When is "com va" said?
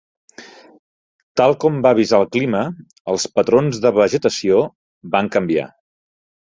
1.65-1.91